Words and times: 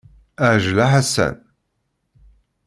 Ɛjel 0.51 0.77
a 0.85 0.87
Ḥasan. 0.93 1.35